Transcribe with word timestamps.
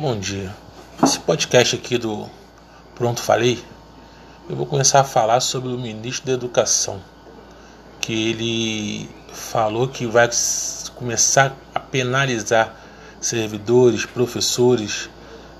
Bom 0.00 0.16
dia. 0.16 0.54
Esse 1.02 1.18
podcast 1.18 1.74
aqui 1.74 1.98
do 1.98 2.30
Pronto 2.94 3.20
Falei, 3.20 3.60
eu 4.48 4.54
vou 4.54 4.64
começar 4.64 5.00
a 5.00 5.04
falar 5.04 5.40
sobre 5.40 5.70
o 5.70 5.76
ministro 5.76 6.24
da 6.24 6.34
Educação, 6.34 7.00
que 8.00 8.12
ele 8.30 9.10
falou 9.32 9.88
que 9.88 10.06
vai 10.06 10.30
começar 10.94 11.52
a 11.74 11.80
penalizar 11.80 12.76
servidores, 13.20 14.06
professores 14.06 15.10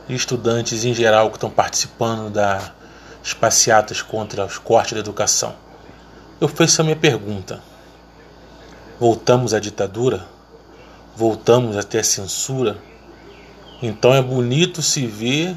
e 0.08 0.14
estudantes 0.14 0.84
em 0.84 0.94
geral 0.94 1.30
que 1.30 1.36
estão 1.36 1.50
participando 1.50 2.30
das 2.30 3.34
passeatas 3.40 4.02
contra 4.02 4.46
os 4.46 4.56
cortes 4.56 4.92
da 4.92 5.00
educação. 5.00 5.56
Eu 6.40 6.46
fiz 6.46 6.78
a 6.78 6.84
minha 6.84 6.94
pergunta. 6.94 7.60
Voltamos 9.00 9.52
à 9.52 9.58
ditadura? 9.58 10.24
Voltamos 11.16 11.76
a 11.76 11.82
ter 11.82 12.04
censura? 12.04 12.78
Então 13.80 14.12
é 14.12 14.20
bonito 14.20 14.82
se 14.82 15.06
ver 15.06 15.56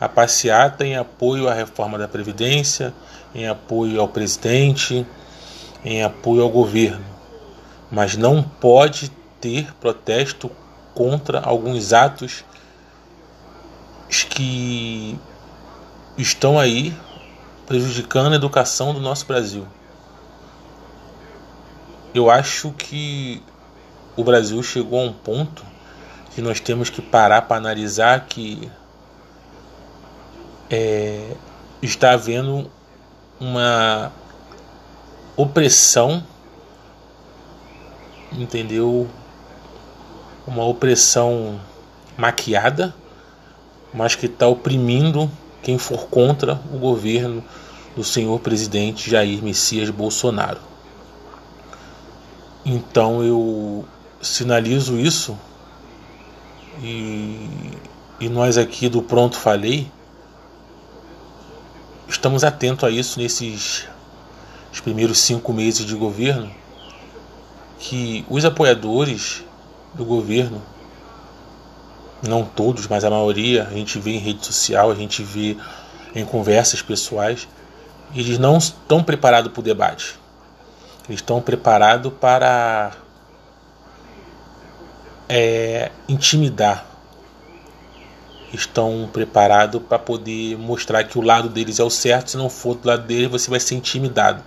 a 0.00 0.08
passeata 0.08 0.84
em 0.86 0.96
apoio 0.96 1.48
à 1.48 1.54
reforma 1.54 1.98
da 1.98 2.06
Previdência, 2.06 2.94
em 3.34 3.48
apoio 3.48 4.00
ao 4.00 4.08
presidente, 4.08 5.04
em 5.84 6.02
apoio 6.02 6.42
ao 6.42 6.50
governo. 6.50 7.04
Mas 7.90 8.16
não 8.16 8.42
pode 8.42 9.10
ter 9.40 9.72
protesto 9.74 10.50
contra 10.94 11.40
alguns 11.40 11.92
atos 11.92 12.44
que 14.08 15.18
estão 16.16 16.58
aí 16.58 16.96
prejudicando 17.66 18.32
a 18.32 18.36
educação 18.36 18.94
do 18.94 19.00
nosso 19.00 19.26
Brasil. 19.26 19.66
Eu 22.14 22.30
acho 22.30 22.70
que 22.72 23.42
o 24.16 24.22
Brasil 24.22 24.62
chegou 24.62 25.00
a 25.00 25.04
um 25.04 25.12
ponto 25.12 25.64
que 26.36 26.42
nós 26.42 26.60
temos 26.60 26.90
que 26.90 27.00
parar 27.00 27.40
para 27.40 27.56
analisar 27.56 28.26
que 28.26 28.70
é, 30.68 31.34
está 31.80 32.12
havendo 32.12 32.70
uma 33.40 34.12
opressão, 35.34 36.22
entendeu? 38.30 39.08
Uma 40.46 40.62
opressão 40.66 41.58
maquiada, 42.18 42.94
mas 43.94 44.14
que 44.14 44.26
está 44.26 44.46
oprimindo 44.46 45.30
quem 45.62 45.78
for 45.78 46.06
contra 46.08 46.60
o 46.70 46.76
governo 46.76 47.42
do 47.96 48.04
senhor 48.04 48.38
presidente 48.40 49.10
Jair 49.10 49.42
Messias 49.42 49.88
Bolsonaro. 49.88 50.60
Então 52.62 53.24
eu 53.24 53.86
sinalizo 54.20 54.98
isso 54.98 55.34
e, 56.82 57.48
e 58.20 58.28
nós 58.28 58.58
aqui 58.58 58.88
do 58.88 59.02
Pronto 59.02 59.36
Falei 59.36 59.90
estamos 62.08 62.44
atentos 62.44 62.84
a 62.84 62.90
isso 62.90 63.18
nesses 63.18 63.86
primeiros 64.86 65.18
cinco 65.18 65.52
meses 65.52 65.84
de 65.84 65.96
governo, 65.96 66.48
que 67.80 68.24
os 68.28 68.44
apoiadores 68.44 69.42
do 69.94 70.04
governo, 70.04 70.62
não 72.22 72.44
todos, 72.44 72.86
mas 72.86 73.02
a 73.02 73.10
maioria, 73.10 73.64
a 73.64 73.72
gente 73.72 73.98
vê 73.98 74.12
em 74.12 74.18
rede 74.18 74.46
social, 74.46 74.92
a 74.92 74.94
gente 74.94 75.24
vê 75.24 75.56
em 76.14 76.24
conversas 76.24 76.80
pessoais, 76.82 77.48
eles 78.14 78.38
não 78.38 78.58
estão 78.58 79.02
preparados 79.02 79.50
para 79.50 79.60
o 79.60 79.64
debate. 79.64 80.14
Eles 81.08 81.20
estão 81.20 81.40
preparados 81.40 82.12
para 82.20 82.92
é, 85.28 85.90
intimidar, 86.08 86.86
estão 88.52 89.08
preparados 89.12 89.82
para 89.82 89.98
poder 89.98 90.56
mostrar 90.56 91.04
que 91.04 91.18
o 91.18 91.22
lado 91.22 91.48
deles 91.48 91.78
é 91.78 91.84
o 91.84 91.90
certo. 91.90 92.30
Se 92.30 92.36
não 92.36 92.48
for 92.48 92.74
do 92.74 92.88
lado 92.88 93.06
deles, 93.06 93.30
você 93.30 93.50
vai 93.50 93.60
ser 93.60 93.74
intimidado. 93.74 94.42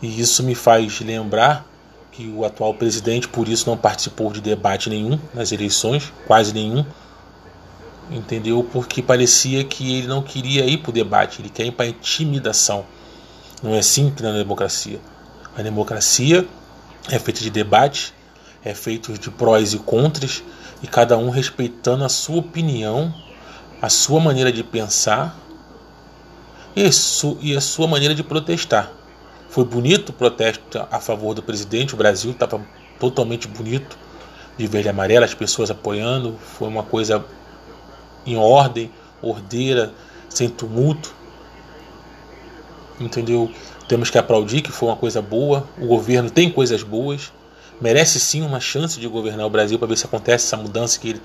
E 0.00 0.20
isso 0.20 0.42
me 0.42 0.54
faz 0.54 1.00
lembrar 1.00 1.66
que 2.10 2.28
o 2.28 2.44
atual 2.44 2.74
presidente, 2.74 3.26
por 3.26 3.48
isso, 3.48 3.68
não 3.68 3.76
participou 3.76 4.30
de 4.32 4.40
debate 4.40 4.90
nenhum 4.90 5.18
nas 5.32 5.52
eleições, 5.52 6.12
quase 6.26 6.52
nenhum. 6.52 6.84
Entendeu? 8.10 8.68
Porque 8.70 9.00
parecia 9.00 9.64
que 9.64 9.98
ele 9.98 10.06
não 10.06 10.22
queria 10.22 10.66
ir 10.66 10.78
para 10.78 10.90
o 10.90 10.92
debate, 10.92 11.40
ele 11.40 11.48
quer 11.48 11.64
ir 11.64 11.72
para 11.72 11.86
intimidação. 11.86 12.84
Não 13.62 13.74
é 13.74 13.78
assim 13.78 14.10
que 14.10 14.22
na 14.22 14.32
democracia. 14.32 15.00
A 15.56 15.62
democracia 15.62 16.46
é 17.10 17.18
feita 17.18 17.40
de 17.40 17.48
debate, 17.50 18.12
é 18.64 18.74
feito 18.74 19.12
de 19.18 19.30
prós 19.30 19.72
e 19.72 19.78
contras, 19.78 20.42
e 20.82 20.86
cada 20.86 21.16
um 21.16 21.30
respeitando 21.30 22.04
a 22.04 22.08
sua 22.08 22.38
opinião, 22.38 23.14
a 23.80 23.88
sua 23.88 24.20
maneira 24.20 24.52
de 24.52 24.62
pensar 24.62 25.36
e, 26.74 26.88
e 27.40 27.56
a 27.56 27.60
sua 27.60 27.86
maneira 27.86 28.14
de 28.14 28.22
protestar. 28.22 28.90
Foi 29.48 29.64
bonito 29.64 30.10
o 30.10 30.12
protesto 30.12 30.86
a 30.90 30.98
favor 30.98 31.34
do 31.34 31.42
presidente, 31.42 31.94
o 31.94 31.96
Brasil 31.96 32.30
estava 32.30 32.60
totalmente 32.98 33.46
bonito, 33.46 33.98
de 34.56 34.66
verde 34.66 34.88
e 34.88 34.90
amarelo, 34.90 35.24
as 35.24 35.34
pessoas 35.34 35.70
apoiando, 35.70 36.36
foi 36.38 36.68
uma 36.68 36.82
coisa 36.82 37.24
em 38.24 38.36
ordem, 38.36 38.90
ordeira, 39.20 39.92
sem 40.28 40.48
tumulto. 40.48 41.14
Entendeu? 43.00 43.50
Temos 43.88 44.10
que 44.10 44.18
aplaudir 44.18 44.62
que 44.62 44.70
foi 44.70 44.88
uma 44.88 44.96
coisa 44.96 45.20
boa, 45.20 45.66
o 45.78 45.86
governo 45.86 46.30
tem 46.30 46.50
coisas 46.50 46.82
boas, 46.82 47.32
merece 47.82 48.20
sim 48.20 48.42
uma 48.42 48.60
chance 48.60 48.98
de 48.98 49.08
governar 49.08 49.44
o 49.44 49.50
Brasil 49.50 49.76
para 49.76 49.88
ver 49.88 49.98
se 49.98 50.06
acontece 50.06 50.46
essa 50.46 50.56
mudança 50.56 50.98
que, 51.00 51.10
ele, 51.10 51.22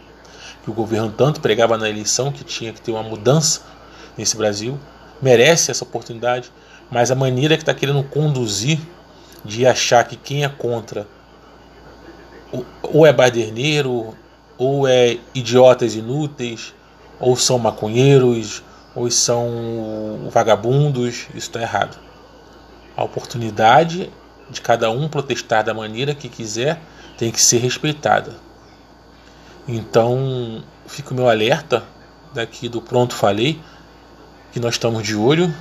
que 0.63 0.69
o 0.71 0.73
governo 0.73 1.11
tanto 1.15 1.39
pregava 1.39 1.77
na 1.77 1.87
eleição, 1.87 2.31
que 2.31 2.43
tinha 2.43 2.73
que 2.73 2.81
ter 2.81 2.91
uma 2.91 3.03
mudança 3.03 3.61
nesse 4.17 4.35
Brasil. 4.35 4.77
Merece 5.21 5.69
essa 5.69 5.83
oportunidade, 5.83 6.51
mas 6.89 7.11
a 7.11 7.15
maneira 7.15 7.55
que 7.55 7.61
está 7.61 7.75
querendo 7.75 8.03
conduzir 8.03 8.79
de 9.45 9.67
achar 9.67 10.03
que 10.03 10.15
quem 10.15 10.43
é 10.43 10.49
contra 10.49 11.07
ou 12.81 13.05
é 13.05 13.13
baderneiro, 13.13 14.15
ou 14.57 14.87
é 14.87 15.17
idiotas 15.35 15.95
inúteis, 15.95 16.73
ou 17.19 17.35
são 17.35 17.59
maconheiros, 17.59 18.63
ou 18.95 19.11
são 19.11 20.27
vagabundos, 20.31 21.27
isso 21.29 21.49
está 21.49 21.61
errado. 21.61 21.99
A 22.95 23.03
oportunidade 23.03 24.09
de 24.49 24.61
cada 24.61 24.89
um 24.89 25.07
protestar 25.07 25.63
da 25.63 25.73
maneira 25.73 26.15
que 26.15 26.29
quiser 26.29 26.79
tem 27.17 27.31
que 27.31 27.41
ser 27.41 27.57
respeitada. 27.57 28.35
Então, 29.67 30.63
fica 30.85 31.11
o 31.11 31.15
meu 31.15 31.29
alerta 31.29 31.83
daqui 32.33 32.69
do 32.69 32.81
Pronto 32.81 33.15
Falei, 33.15 33.59
que 34.51 34.59
nós 34.59 34.75
estamos 34.75 35.03
de 35.03 35.15
olho 35.15 35.53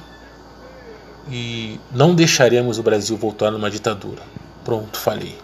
e 1.31 1.81
não 1.91 2.15
deixaremos 2.15 2.79
o 2.79 2.83
Brasil 2.83 3.17
voltar 3.17 3.51
numa 3.51 3.71
ditadura. 3.71 4.23
Pronto, 4.65 4.99
falei. 4.99 5.37